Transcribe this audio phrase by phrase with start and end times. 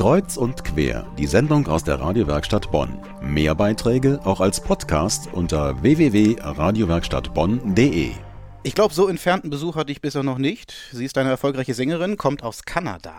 [0.00, 2.96] Kreuz und quer, die Sendung aus der Radiowerkstatt Bonn.
[3.20, 8.12] Mehr Beiträge auch als Podcast unter www.radiowerkstattbonn.de.
[8.62, 10.72] Ich glaube, so entfernten Besuch hatte ich bisher noch nicht.
[10.90, 13.12] Sie ist eine erfolgreiche Sängerin, kommt aus Kanada,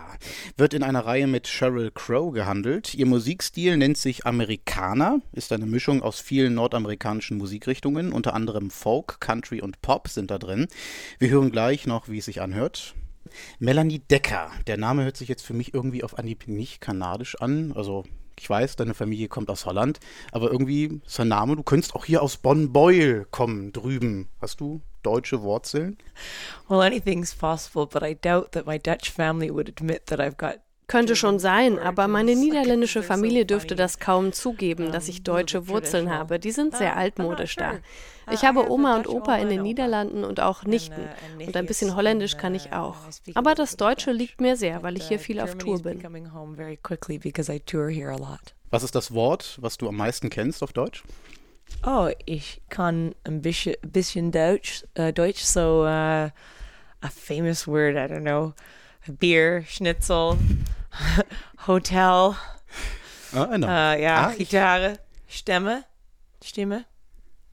[0.56, 2.94] wird in einer Reihe mit Sheryl Crow gehandelt.
[2.94, 9.20] Ihr Musikstil nennt sich Amerikaner, ist eine Mischung aus vielen nordamerikanischen Musikrichtungen, unter anderem Folk,
[9.20, 10.66] Country und Pop sind da drin.
[11.20, 12.96] Wir hören gleich noch, wie es sich anhört.
[13.58, 17.72] Melanie Decker, der Name hört sich jetzt für mich irgendwie auf Anhieb nicht kanadisch an,
[17.72, 18.04] also
[18.38, 20.00] ich weiß, deine Familie kommt aus Holland,
[20.32, 24.28] aber irgendwie ist dein Name, du könntest auch hier aus Bonn-Beuel kommen, drüben.
[24.40, 25.98] Hast du deutsche Wurzeln?
[26.68, 30.60] Well, anything's possible, but I doubt that my Dutch family would admit that I've got
[30.92, 36.10] könnte schon sein, aber meine niederländische Familie dürfte das kaum zugeben, dass ich deutsche Wurzeln
[36.10, 36.38] habe.
[36.38, 37.78] Die sind sehr altmodisch da.
[38.30, 41.08] Ich habe Oma und Opa in den Niederlanden und auch Nichten.
[41.38, 42.96] Und ein bisschen Holländisch kann ich auch.
[43.32, 46.02] Aber das Deutsche liegt mir sehr, weil ich hier viel auf Tour bin.
[48.70, 51.04] Was ist das Wort, was du am meisten kennst auf Deutsch?
[51.86, 56.28] Oh, ich kann ein bisschen, bisschen Deutsch, uh, Deutsch, so uh,
[57.00, 58.52] a famous word, I don't know,
[59.18, 60.36] Bier, Schnitzel,
[61.66, 62.34] Hotel,
[63.32, 63.66] ah, I know.
[63.66, 65.84] uh, ja, Ah, ich- Gitarre, Stimme,
[66.44, 66.84] Stimme,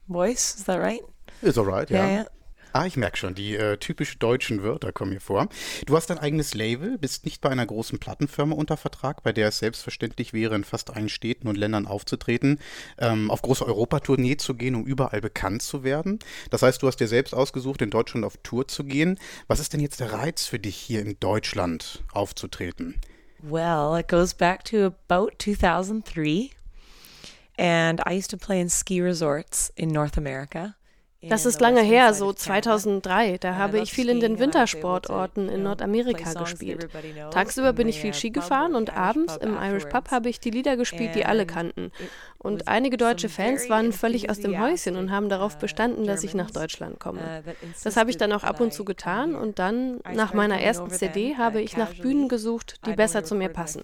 [0.08, 1.00] Voice, is that right?
[1.42, 2.06] Ist alright, ja.
[2.06, 2.26] Ja, ja.
[2.72, 5.48] Ah, ich merke schon, die äh, typisch deutschen Wörter kommen hier vor.
[5.86, 9.48] Du hast dein eigenes Label, bist nicht bei einer großen Plattenfirma unter Vertrag, bei der
[9.48, 12.60] es selbstverständlich wäre, in fast allen Städten und Ländern aufzutreten,
[12.98, 16.20] ähm, auf große Europatournee zu gehen, um überall bekannt zu werden.
[16.50, 19.18] Das heißt, du hast dir selbst ausgesucht, in Deutschland auf Tour zu gehen.
[19.48, 23.00] Was ist denn jetzt der Reiz für dich, hier in Deutschland aufzutreten?
[23.42, 26.52] Well, it goes back to about 2003.
[27.58, 30.76] And I used to play in ski resorts in North America.
[31.22, 32.62] Das ist lange her, so of Canada.
[32.78, 33.38] 2003.
[33.38, 36.88] Da And I habe ich viel in den to, Wintersportorten in Nordamerika gespielt.
[37.30, 40.40] Tagsüber bin in ich viel uh, Ski gefahren und abends im Irish Pub habe ich
[40.40, 41.92] die Lieder gespielt, die alle kannten.
[42.38, 46.06] Und einige deutsche Fans waren völlig aus dem Häuschen und haben darauf enthusiastic, bestanden, uh,
[46.06, 47.20] dass ich nach Deutschland komme.
[47.20, 50.58] uh, that Das habe ich dann auch ab und zu getan und dann, nach meiner
[50.58, 51.90] ersten CD, then, habe uh, ich nach.
[52.00, 53.82] Bühnen gesucht, die besser zu mir passen.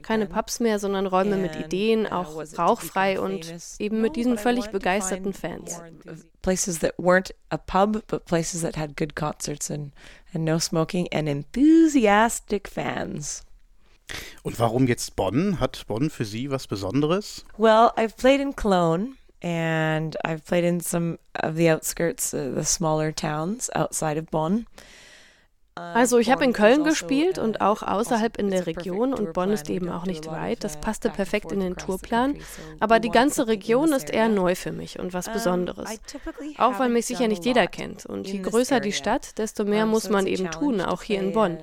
[0.00, 0.26] Keine.
[0.26, 5.32] Pubs mehr, sondern Räume mit Ideen, uh, auch rauchfrei und eben mit diesen völlig begeisterten
[5.34, 5.82] Fans.
[6.82, 9.92] More enthusi- Places that weren't a pub, but places that had good concerts and,
[10.34, 13.42] and no smoking and enthusiastic fans.
[14.42, 15.60] Und warum jetzt Bonn?
[15.60, 17.44] Hat Bonn für Sie was Besonderes?
[17.58, 22.64] Well, I've played in Cologne and I've played in some of the outskirts, uh, the
[22.64, 24.66] smaller towns outside of Bonn.
[25.78, 29.32] Also ich habe in Köln also, gespielt und auch außerhalb in it's der Region und
[29.32, 30.64] Bonn ist eben auch nicht weit.
[30.64, 32.36] Das passte perfekt in den Tourplan.
[32.80, 35.88] Aber die ganze in Region ist eher neu für mich und was Besonderes.
[36.58, 38.06] Auch weil mich sicher nicht jeder kennt.
[38.06, 38.92] Und in je größer die.
[38.92, 41.58] Stadt, desto mehr muss man eben tun, auch hier in Bonn.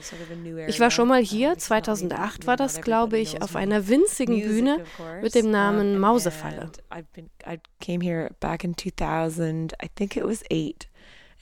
[0.68, 3.88] Ich war schon mal hier, it's not maybe 2008 war das, glaube ich, auf einer
[3.88, 4.84] winzigen Bühne
[5.22, 6.62] mit dem Namen Mausefalle.
[6.62, 10.88] and I've been, I came here back in 2000, I think it was eight,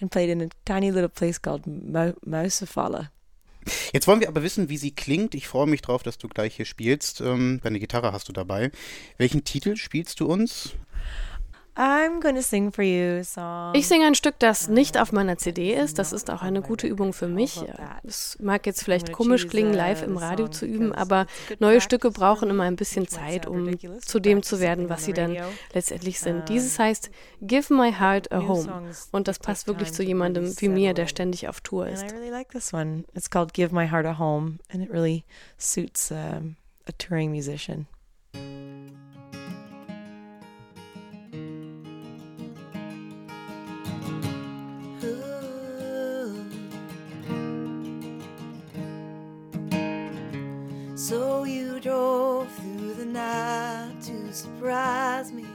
[0.02, 3.10] and played in a tiny little place called Mo- Mausefalle.
[3.94, 5.36] Jetzt wollen wir aber wissen, wie sie klingt.
[5.36, 7.22] Ich freue mich drauf, dass du gleich hier spielst.
[7.22, 8.72] Ähm, deine Gitarre hast du dabei.
[9.18, 10.74] Welchen Titel spielst du uns?
[11.76, 13.74] I'm to sing for you a song.
[13.74, 15.98] Ich singe ein Stück, das nicht auf meiner CD ist.
[15.98, 17.64] Das ist auch eine gute Übung für mich.
[18.04, 21.26] Es mag jetzt vielleicht komisch klingen, live im Radio zu üben, aber
[21.60, 25.36] neue Stücke brauchen immer ein bisschen Zeit, um zu dem zu werden, was sie dann
[25.74, 26.48] letztendlich sind.
[26.48, 27.10] Dieses heißt
[27.42, 28.92] Give My Heart a Home.
[29.12, 32.04] Und das passt wirklich zu jemandem wie mir, der ständig auf Tour ist.
[32.04, 33.04] I really like this one.
[33.16, 35.24] It's called Give My Heart a Home, and it really
[35.58, 36.42] suits a
[37.00, 37.88] touring musician.
[51.04, 55.46] So you drove through the night to surprise me.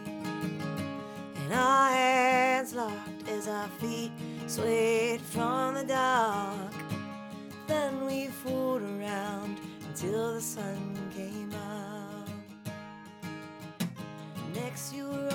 [1.36, 4.12] And our hands locked as our feet
[4.46, 6.74] swayed from the dark.
[7.66, 12.28] Then we fooled around until the sun came out.
[14.54, 15.27] Next you